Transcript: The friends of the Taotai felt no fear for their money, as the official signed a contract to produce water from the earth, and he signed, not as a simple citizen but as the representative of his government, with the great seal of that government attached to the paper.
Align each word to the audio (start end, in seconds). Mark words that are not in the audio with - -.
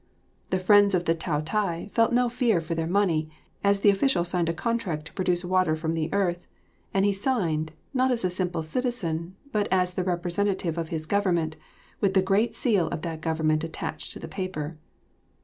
The 0.49 0.57
friends 0.57 0.95
of 0.95 1.05
the 1.05 1.13
Taotai 1.13 1.91
felt 1.91 2.11
no 2.11 2.27
fear 2.27 2.59
for 2.59 2.73
their 2.73 2.87
money, 2.87 3.29
as 3.63 3.81
the 3.81 3.91
official 3.91 4.23
signed 4.23 4.49
a 4.49 4.51
contract 4.53 5.05
to 5.05 5.13
produce 5.13 5.45
water 5.45 5.75
from 5.75 5.93
the 5.93 6.11
earth, 6.11 6.47
and 6.91 7.05
he 7.05 7.13
signed, 7.13 7.71
not 7.93 8.09
as 8.09 8.25
a 8.25 8.31
simple 8.31 8.63
citizen 8.63 9.35
but 9.51 9.67
as 9.69 9.93
the 9.93 10.03
representative 10.03 10.79
of 10.79 10.89
his 10.89 11.05
government, 11.05 11.55
with 11.99 12.15
the 12.15 12.21
great 12.23 12.55
seal 12.55 12.87
of 12.87 13.03
that 13.03 13.21
government 13.21 13.63
attached 13.63 14.11
to 14.13 14.17
the 14.19 14.27
paper. 14.27 14.75